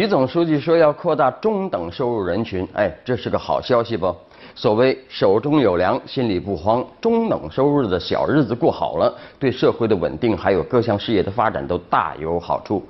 [0.00, 4.16] 习总书记说要扩大中等收入人群，哎，这是个好消息不？
[4.54, 12.82] 所谓手中有粮，心里不慌，中等收入的小日子过好了，对社会的稳定还有各项事业的发展都大有好处。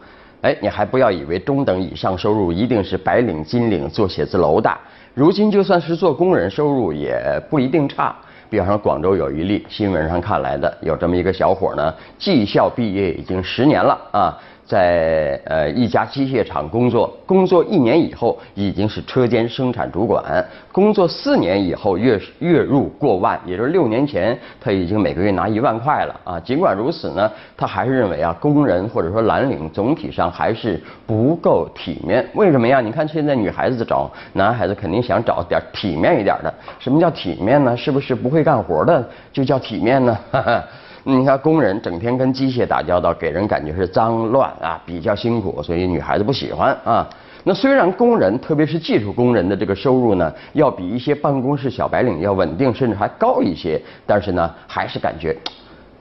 [0.43, 4.73] 哎，你还不要以为中等以上收入一定是白领、金领做写字楼的，
[5.13, 7.21] 如今就算是做工人，收入也
[7.51, 8.15] 不一定差。
[8.49, 14.39] 比方说，广州有一例新闻上看来的，有这么一个小伙呢，技校毕业已经十年了啊。
[14.71, 20.23] 在呃一家机械厂工作，工作一年以后已经是车间生产主管，
[20.71, 26.39] 工作四年以后月月入过万，也就是六年前他已经每个月拿一万块了啊。
[26.39, 32.25] 尽管如此呢，他还是认为啊，工人或者说蓝领总体上还是不够体面。
[32.35, 32.81] 为什么呀？
[32.81, 36.55] 你看现在女孩子找男孩子肯定想找点体面一点的。
[36.79, 37.77] 什么叫体面呢？
[37.77, 40.17] 是不是不会干活的就叫体面呢？
[40.31, 40.65] 哈 哈
[41.05, 47.09] 你看工人整天跟机械打交道，给人感觉是脏乱啊，比较辛苦，所以女孩子不喜欢啊。
[47.43, 55.35] 那虽然工人，特别是技术工人的这个收入呢，要比一些办公室小白领要稳定，甚至还高一些，但是呢，还是感觉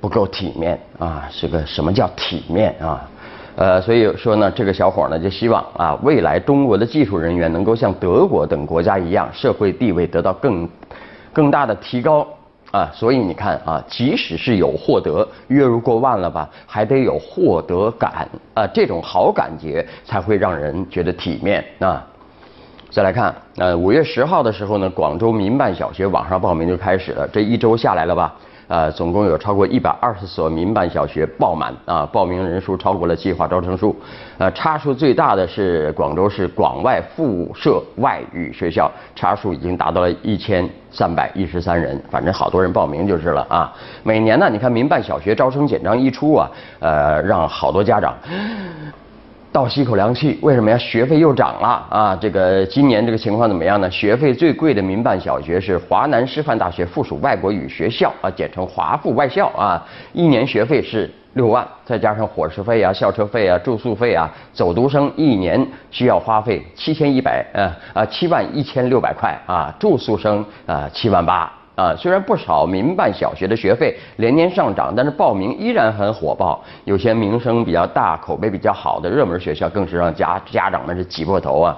[0.01, 1.29] 不够体面啊。
[1.31, 3.09] 是个什么叫体面啊？
[3.55, 10.67] 呃，所以说呢，这个小伙呢就希望啊，未来中国的技术人员能够像德国等国家一样，社会地位得到更
[11.31, 12.27] 更大的提高。
[12.71, 22.05] 啊，所以你看啊，即使是有获得月入过万了吧，还得有获得感啊，这种好感觉才会让人觉得体面啊。
[22.91, 28.35] 再来看，呃，五月十号的时候呢，广州民办小学网上报名就开始了，这一周下来了吧？
[28.69, 33.95] 呃，总共有超过一百二十所民办小学报满啊，报名人数超过了计划招生数。
[34.37, 43.73] 呃，差数最大的是广州市广外附设外语学校，差数已经达到了一千三百一十三人，反正好多人报名就是了啊。
[44.03, 48.15] 每年呢，你看民办小学招生简章一出啊，呃，让好多家长。
[49.51, 50.77] 倒吸一口凉气，为什么呀？
[50.77, 52.15] 学费又涨了啊！
[52.15, 53.89] 这个今年这个情况怎么样呢？
[53.89, 59.83] 学费最贵的民办小学是华南师范大学附属外国语学校啊，简称华附外校啊，
[60.13, 71.58] 一年学费是六万，再加上伙食费啊、校车费啊、住宿费啊，走读生一年需要花费七千一百呃啊七万一千六百块啊，住宿生啊七万八。
[71.79, 76.61] 啊，虽然不少民办小学的学费连年上涨，但是报名依然很火爆。
[76.83, 81.77] 有些名声比较大、口碑比较好的热门学校，更是让家家长们是挤破头啊！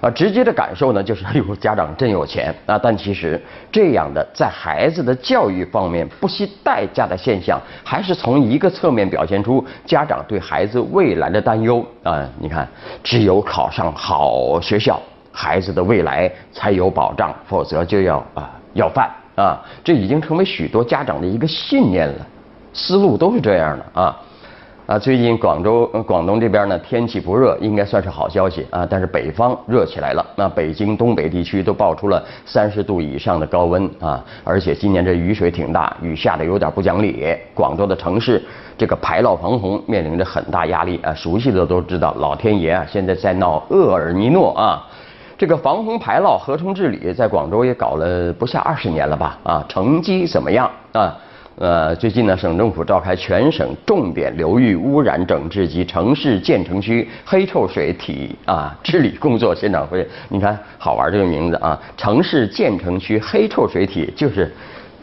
[0.00, 2.78] 啊，直接的感受呢，就是哎呦，家长真有钱啊！
[2.80, 3.40] 但其实
[3.72, 12.24] 这样的在孩子的教育方面不惜代价的现象，还是从一个侧面表现出家长对孩子未来的担忧啊！
[12.38, 12.68] 你看，
[13.02, 15.00] 只有考上好学校，
[15.32, 19.10] 孩子的未来才有保障，否则就要啊要饭。
[19.34, 22.26] 啊，这已经成为许多家长的一个信念了，
[22.72, 24.20] 思路都是这样的啊。
[24.84, 28.84] 啊，最近广州、广东这边呢，天气不热，应该算是好消息啊。
[28.90, 37.24] 但是北方热起来了，那北京东北地区都爆出了三十度以上的高温啊，而且今年这雨水挺大，雨下的有点不讲理。
[37.54, 38.42] 广州的城市
[38.76, 44.84] 这个排涝防洪面临着很大压力啊，熟悉的都知道，老天爷啊，现在在闹厄尔尼诺啊。
[45.42, 49.36] 这个防洪排涝、河冲治理，在广州也搞了不下二十年了吧？
[49.42, 51.18] 啊，成绩怎么样啊？
[51.56, 60.06] 呃，最近呢，省政府召开全省重点流域污染整治及城市建成区黑臭水体啊治理工作现场会。
[60.28, 64.48] 你看，好玩这个名字啊，城市建成区黑臭水体就是。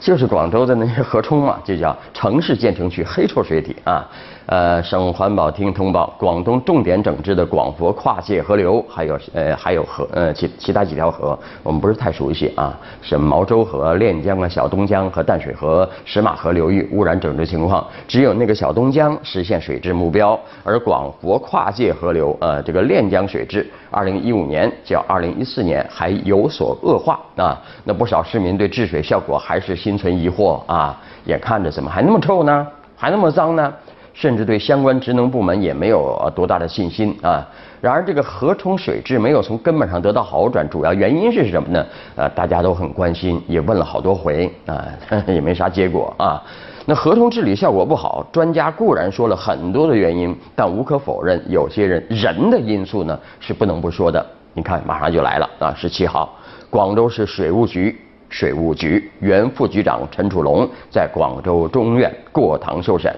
[0.02, 4.10] 就是广州的那些河 冲嘛，就叫城市建成区黑臭水体啊。
[4.50, 12.76] 呃，省环保厅通报，广东重点整治的广佛跨界河流，还有呃还有河呃其其他几条河，我们不是太熟悉啊。
[13.00, 27.62] 什么毛洲河、练江啊、小东江和淡水河、石马河流域污染整治情况，只有那个小东江实现水质目标，而广佛跨界河流呃这个练江水质，二零一五年较二零一四年还有所恶化啊。
[27.84, 33.72] 那不少市民对治水效果还是心存疑惑啊，眼看着怎么还那么臭呢，还那么脏呢？
[34.14, 37.48] 甚至对相关职能部门也没有多大的信心啊。
[37.82, 41.86] 然而，这个河冲水质没有从根本上得到好转，主要原因是什么呢？
[42.16, 44.86] 呃，大家都很关心，也问了好多回啊，
[45.28, 46.44] 也没啥结果啊。
[46.86, 54.26] 那河冲治理效果不好，专家固然说了很多的原因，但无可否认，有些人人的因素呢是不能不说的。
[54.54, 56.36] 你看，马上就来了啊，十七号，
[56.70, 57.98] 广州市水务局。
[58.32, 63.12] 水务局原副局长陈楚龙在广州中院过堂受审，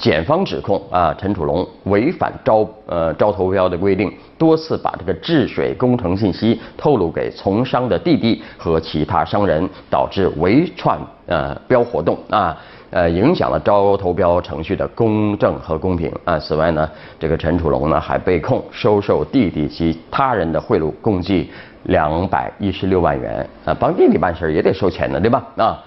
[0.00, 12.56] 检方指控啊，陈楚龙违反招呃招投标的规定，多次把这个治水工程信息透露给从商的弟弟和其他商人，导致围串呃标活动啊。
[12.92, 16.36] 呃，影响了招投标程序的公正和公平啊。
[16.36, 21.48] 此外呢，这个陈楚龙呢还被控收受弟弟及他人的贿赂，共计
[21.84, 23.72] 两百一十六万元啊。
[23.78, 25.46] 帮弟弟办事也得收钱的，对吧？
[25.56, 25.78] 啊，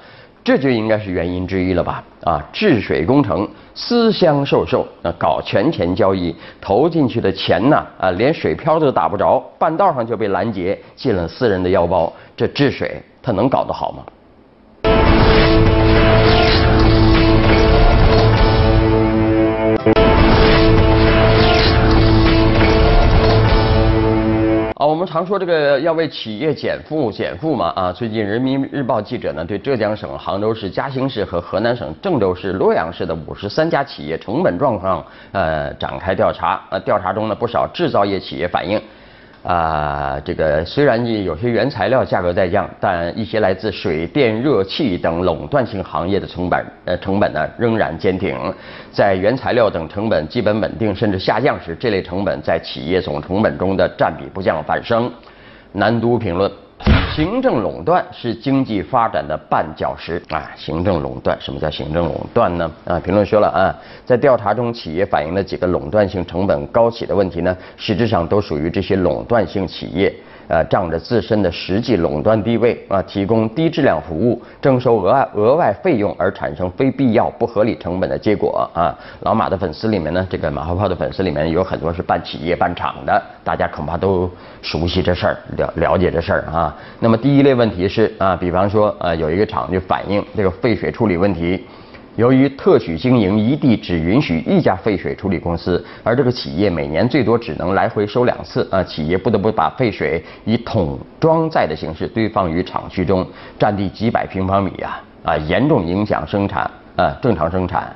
[0.44, 2.04] 这就应该是原因之一了吧？
[2.24, 14.04] 啊，治水工程私相授受啊，搞权钱交易，投进去的钱呢啊，连水漂都打不着，半道上就被拦截进了私人的腰包，这治水它能搞得好吗？
[24.94, 27.92] 我们常说这个要为企业减负减负嘛啊。
[27.92, 36.62] 最近人民日报记者呢对浙江省杭州市嘉兴市和河南省郑州市洛阳市的五十三家企业成本状况呃展开调查。
[36.69, 38.80] 呃，调查中呢不少制造业企业反映。
[39.44, 48.38] 啊，这个虽然你有些原材料价格在降，但一些来自水电热气等垄断性行业的成本，呃，成本呢仍然坚挺。
[48.90, 55.12] 在原材料等成本基本稳定甚至下降时，这类成本在企业总成本中的占比不降反升。
[55.74, 56.50] 南都评论。
[57.16, 60.50] 行政垄断是经济发展的绊脚石啊！
[60.56, 62.72] 行政垄断，什么叫行政垄断呢？
[62.86, 63.70] 啊，评论说了啊，
[64.04, 70.12] 在调查中，企业反映的几个垄断性成本高企的问题呢，实质上都属于这些垄断性企业。
[70.48, 78.94] 呃，仗着自身的实际垄断地位啊，提供低质量服务，征收额外额外费用而产生非必要不合理成本的结果啊。
[79.22, 84.30] 老马的粉丝里面呢，这个马后炮的粉丝里面有很多是办企业办厂的，大家恐怕都
[84.62, 86.75] 熟悉这事儿，了了解这事儿啊。
[87.00, 91.66] 那么第一类问题是啊，比方说呃，有一个厂就反映这个废水处理问题。
[92.15, 103.25] 由于特许经营一地只允许一家废水处理公司，而这个企业每年最多只能来回收两次啊，企业不得不把废水以桶装载的形式堆放于厂区中，
[103.57, 107.92] 占地几百平方米呀啊，严重影响生产啊正常生产，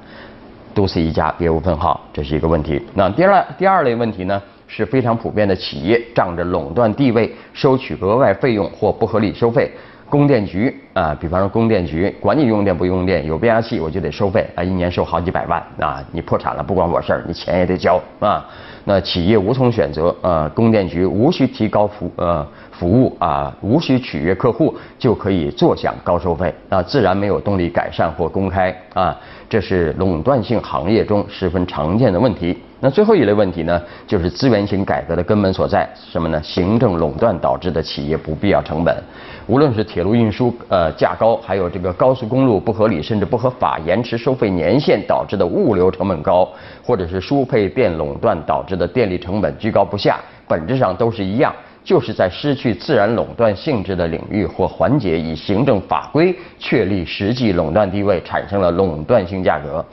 [0.74, 2.82] 独此一家别无分号，这是一个问题。
[2.96, 9.72] 那第二第二类问题呢，是非常普遍的企业仗着垄断地位收取额外费用或不合理收费。
[10.10, 18.46] 供电局啊，比方说供电局管你用电不用电，有变压器我就得收费啊，一年收好几百万啊，你破产了不关我事儿，你钱也得交啊。
[18.86, 29.16] 那企业无从选择啊，供电局无需提高服呃服务啊，无需取悦客户就可以坐享高收费啊，自然没有动力改善或公开啊，
[29.50, 32.58] 这是垄断性行业中十分常见的问题。
[32.80, 36.40] 那最后一类问题呢，就是资源型改革的根本所在，什么呢？
[36.44, 38.96] 行政垄断导致的企业不必要成本，
[39.48, 46.48] 无论是铁路运输呃价高，还有这个高速公路不合理甚至不合法延迟收费年限导致的物流成本高，
[46.84, 51.52] 或者是输配电垄断导致的电力成本居高不下，本质上都是一样，
[51.84, 59.84] 就是在失去自然垄断性质的领域或环节，以行政法规确立实际垄断地位，产生了垄断性价格。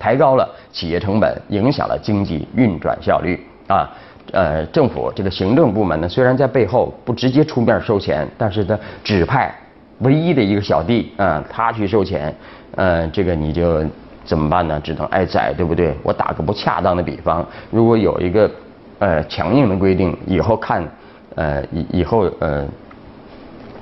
[0.00, 3.38] 抬高了企业成本，影响了经济运转效率
[3.68, 3.86] 啊！
[4.32, 9.54] 呃，政府这个行政部门呢，虽然在背后不直接出面收钱，但是他指派
[9.98, 12.34] 唯一的一个小弟啊，他去收钱，
[12.76, 13.84] 呃，这个你就
[14.24, 14.80] 怎么办呢？
[14.82, 15.92] 只能挨宰，对不对？
[16.02, 18.50] 我打个不恰当的比方，如果有一个
[19.00, 20.82] 呃强硬的规定，以后看
[21.34, 22.64] 呃以以后呃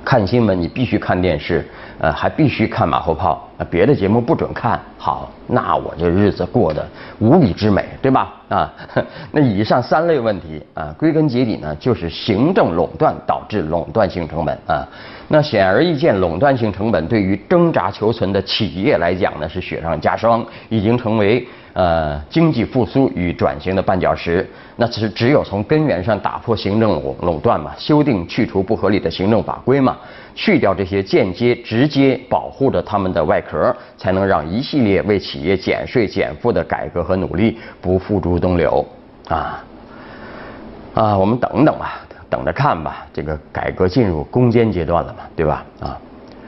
[0.03, 1.65] 看新闻你必须看电视。
[1.99, 4.79] 呃，还必须看马后炮，呃，别的节目不准看。
[4.97, 6.87] 好，那我这日子过得
[7.19, 8.33] 无比之美，对吧？
[8.47, 8.73] 啊，
[9.31, 14.87] 那以上三类问题啊，归根结底呢，就是行政垄断导致垄断性成本啊。
[15.27, 21.47] 那显而易见，垄断性成本对于挣扎求存的企业来讲呢，是雪上加霜，已经成为。
[21.73, 29.95] 呃，经济复苏与转型的绊脚石，那只只有从根源上打破行政垄垄断嘛，修订去除不合理的行政法规嘛，
[30.41, 38.85] 去掉这些间接、直接保护着他们的外壳，才能让一系列为企业减税减负的改革和努力不付诸东流
[39.27, 39.61] 啊
[40.93, 41.17] 啊！
[41.17, 45.65] 我们等等吧，等着看吧，这个改革进入攻坚阶段了嘛，对吧？
[45.81, 45.99] 啊，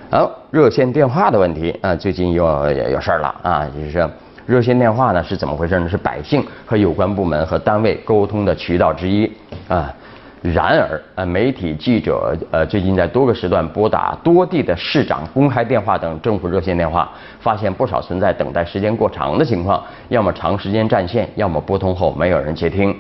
[0.10, 4.10] 好，热线电话的问题啊，最近又有事儿了啊，就是。
[4.48, 5.88] 热线电话呢是怎么回事呢？
[5.88, 9.31] 是百姓和有关部门和单位沟通的渠道之一
[9.67, 9.93] 啊。
[10.41, 17.07] 然而，呃，媒体记者呃最近在多个时段拨打多地的市长公开电话等政府热线电话，
[17.39, 22.95] 发现不少存在等待时间过长的情况，要么长时间占线，要么拨通后没有人接听。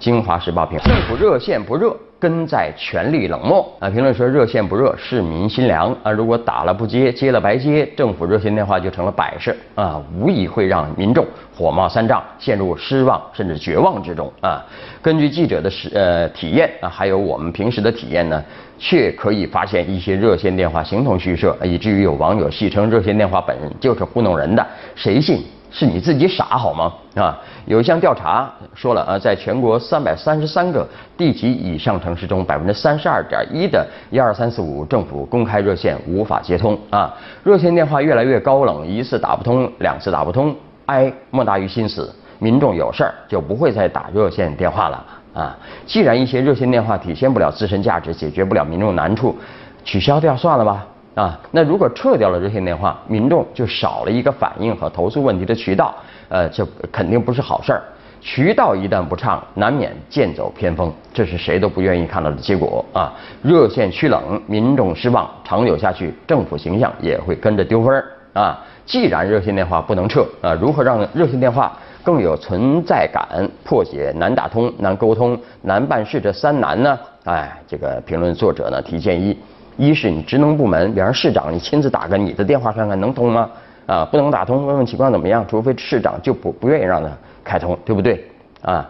[0.00, 1.96] 京华时报评：政府热线不热。
[2.18, 3.88] 根在权力冷漠啊！
[3.88, 6.12] 评论说热线不热，市民心凉啊！
[6.12, 9.98] 如果打了不接，接了白接，政府热线电话就成了摆设啊！
[10.14, 11.26] 无疑会让民众
[11.56, 14.62] 火冒三丈，陷入失望甚至绝望之中啊！
[15.00, 18.44] 根据记者的实呃体验啊，还有我们平时的体验呢，
[18.78, 25.42] 却可以发现一些热线电话形同虚设，以至于有网友戏称热线电话本人就是糊弄人的，谁信？
[25.70, 26.92] 是你自己傻好吗？
[27.14, 30.86] 啊，有一项调查说了啊，在全国三百三十三个
[31.16, 40.54] 地级以上城市中，百分之三十二点一的一二三四五政府公开热线无法接通啊，热线电话越来越高冷，一次打不通，两次打不通，
[40.86, 42.12] 哀莫大于心死。
[42.38, 45.56] 民众有事儿就不会再打热线电话了啊。
[45.84, 49.36] 既然一些热线电话体现不了自身价值，解决不了民众难处，
[49.84, 50.86] 取消掉算了吧。
[51.14, 55.94] 啊，那如果撤掉了热线电话，民众就少了一个反映和投诉问题的渠道，
[56.28, 57.82] 呃，这肯定不是好事儿。
[58.20, 63.12] 渠道一旦不畅，难免剑走偏锋，这是谁都不愿意看到的结果啊。
[63.42, 68.62] 热线趋冷，民众失望，长久下去，政府形象也会跟着丢分儿啊。
[68.84, 71.72] 既然热线电话不能撤啊，如何让热线电话
[72.04, 76.98] 更有存在感，破解难打通、难沟通、难办事这三难呢？
[77.24, 79.36] 哎，这个评论作者呢提建议。
[79.80, 83.50] 一是你职能部门，比方市长，你亲自打个你的电话看看能通吗？
[83.86, 85.42] 啊，不能打通，问问情况怎么样？
[85.48, 87.08] 除非市长就不不愿意让他
[87.42, 88.22] 开通，对不对？
[88.60, 88.86] 啊，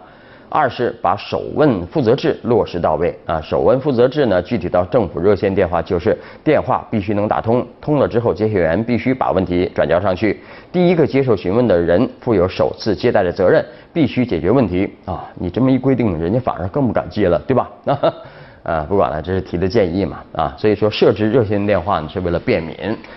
[0.49, 3.39] 二是把首问负责制落实到位啊。
[3.39, 10.41] 首问负责制呢，具体到政府热线电话就是电话必须能打通，通了之后接线员必须把问题转交上去，
[10.73, 15.25] 第一个接受询问的人负有首次接待的责任，必须解决问题啊。
[15.35, 17.69] 你这么一规定，人家反而更不敢接了，对吧？
[17.85, 17.97] 啊，
[18.87, 22.75] 不管了，这是提的建议嘛，啊，所以说设置热线电话呢，是为了便民，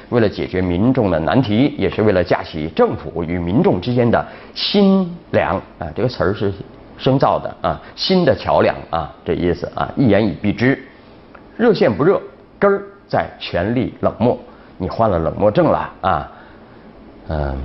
[0.08, 6.52] 为了解决民众的难题，也是为了架起政府与民众之间的新梁啊，这个词儿是
[6.96, 10.82] 生造的啊，新的桥梁啊，这意思啊，一言以蔽之，
[11.56, 12.20] 热线不热，
[12.58, 14.38] 根儿在权力冷漠，
[14.78, 16.32] 你患了冷漠症了啊，
[17.28, 17.56] 嗯。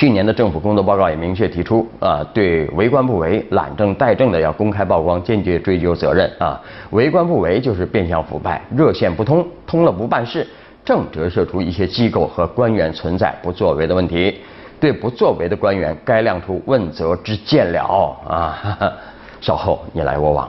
[0.00, 6.26] 去年的政府工作报告也明确提出，啊，对为官不为、懒政怠政的要公开曝光，坚决追究责任。
[6.38, 10.46] 啊，为官不为就是变相腐败，热线不通，通了不办事，
[10.82, 14.38] 正折射出一些机构和官员存在不作为的问题。
[14.80, 18.16] 对不作为的官员，该亮出问责之剑了。
[18.26, 18.96] 啊，
[19.42, 20.48] 稍后你来我往。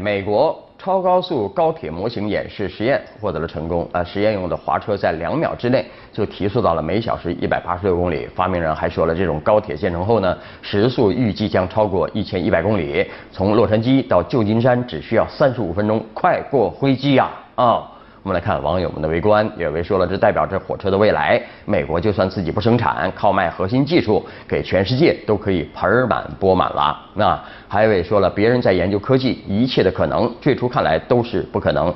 [0.00, 4.02] 美国超高速高铁模型演示实验获得了成功啊！
[4.02, 8.26] 实验用的滑车在两秒之内就提速到了每小时一百八十六公里。
[8.34, 17.30] 发明人还说了，这种高铁建成后呢，时速预计将超过一千一百公里，从洛杉矶到旧金山只需要三十五分钟，快过飞机呀！
[17.56, 17.86] 啊。
[18.22, 21.40] 我们来看网友们的围观，有位说了，这代表着火车的未来。
[21.64, 27.00] 美国就算自己不生产，靠卖核心技术，给全世界都可以盆满钵满了。
[27.14, 31.92] 那还有位说了，别人在研究科技，一切的可能，最初看来都是不可能。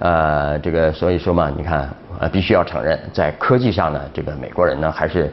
[0.00, 1.86] 呃，这个所以说嘛，你看，
[2.18, 5.30] 呃，必须要承认，在科技上呢，这个美国人呢还是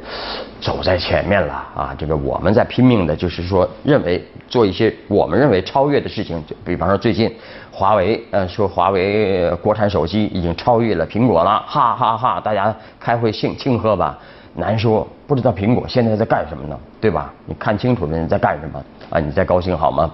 [0.59, 1.95] 走在前面了啊。
[1.97, 7.33] 这个我们在拼命的，就是说认为做一些我们认为超越的事情，就比方说最近
[7.71, 12.41] 华为，呃，说华为国产手机已经超越了苹果了，哈哈哈！
[12.41, 14.19] 大家开会庆庆贺吧，
[14.55, 17.33] 难说，不知道苹果现在在干什么呢，对吧？
[17.45, 19.19] 你看清楚了人在干什么啊？
[19.21, 20.11] 你在高兴好吗？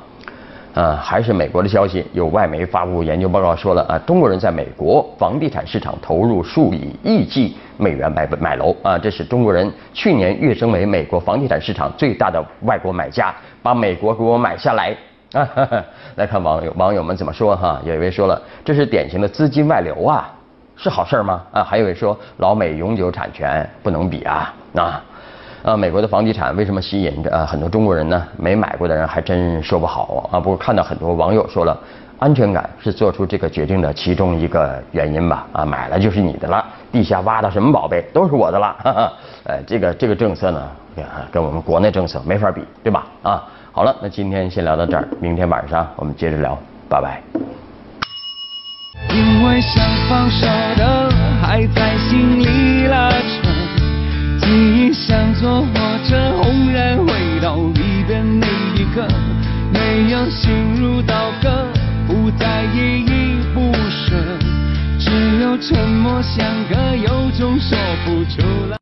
[0.74, 14.96] 啊，还是美国的消息，有外媒发布研究报告说了啊，中国人在美国房地产市场投入数以亿计美元买买楼啊，这是中国人去年跃升为美国房地产市场最大的外国买家，把美国给我买下来
[15.34, 15.48] 啊！
[16.18, 20.28] 来看网友网友们怎么说哈，有一位说了，这是典型的资金外流啊，
[20.76, 21.44] 是好事吗？
[21.52, 25.04] 啊，还有一位说老美永久产权不能比啊啊。
[25.64, 28.22] 啊，美国的房地产为什么吸引着啊很多中国人呢？
[28.38, 30.38] 没买过的人还真说不好啊。
[30.38, 31.78] 不过看到很多网友说了，
[32.20, 35.48] 安全感是做出这个决定的其中一个原因吧。
[35.54, 38.76] 啊，买了就是你的了，地下挖到什么宝贝都是我的了。
[38.84, 39.14] 哈哈，
[39.48, 40.70] 哎，这个这个政策呢，
[41.32, 43.06] 跟我们国内政策没法比，对吧？
[43.22, 46.58] 啊，好了，那今天先聊到这儿，明天晚上我们接着聊，
[46.90, 47.22] 拜拜。
[49.16, 51.10] 因为想放手的
[51.42, 52.73] 还在心里。
[54.94, 55.68] 想坐火
[56.08, 59.08] 车，轰然回到离别那一刻，
[59.74, 61.66] 没有心如刀割，
[62.08, 64.16] 不再依依不舍，
[65.00, 65.10] 只
[65.42, 68.72] 有沉默相隔，有种说不出来。